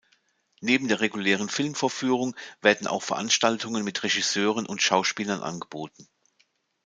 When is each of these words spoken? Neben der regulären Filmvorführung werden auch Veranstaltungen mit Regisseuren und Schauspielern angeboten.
Neben 0.61 0.87
der 0.87 0.99
regulären 0.99 1.47
Filmvorführung 1.47 2.35
werden 2.59 2.87
auch 2.87 3.03
Veranstaltungen 3.03 3.83
mit 3.83 4.01
Regisseuren 4.01 4.65
und 4.65 4.81
Schauspielern 4.81 5.43
angeboten. 5.43 6.07